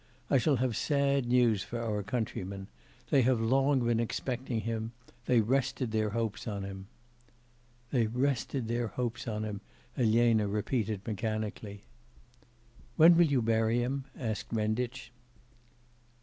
I 0.31 0.39
shall 0.39 0.55
have 0.55 0.75
sad 0.75 1.27
news 1.27 1.61
for 1.61 1.79
our 1.79 2.01
countrymen. 2.01 2.69
They 3.11 3.21
have 3.21 3.39
long 3.39 3.85
been 3.85 3.99
expecting 3.99 4.61
him; 4.61 4.93
they 5.27 5.41
rested 5.41 5.91
their 5.91 6.09
hopes 6.09 6.47
on 6.47 6.63
him.' 6.63 6.87
'They 7.91 8.07
rested 8.07 8.67
their 8.67 8.87
hopes 8.87 9.27
on 9.27 9.43
him,' 9.43 9.61
Elena 9.95 10.47
repeated 10.47 11.05
mechanically. 11.05 11.83
'When 12.95 13.15
will 13.15 13.27
you 13.27 13.43
bury 13.43 13.83
him?' 13.83 14.05
asked 14.17 14.51
Renditch. 14.51 15.11